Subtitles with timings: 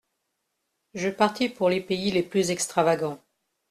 [0.95, 3.19] Je partis pour les pays les plus extravagants.